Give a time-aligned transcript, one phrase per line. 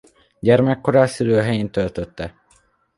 [0.39, 2.35] Gyermekkorát szülőhelyén töltötte.